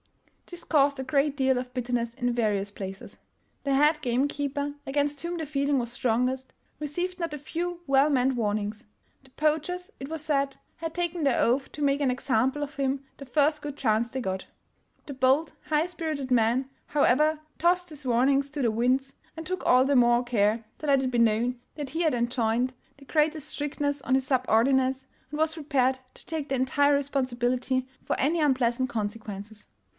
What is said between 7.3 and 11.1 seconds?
a few well meant warnings. The poachers, it was said, had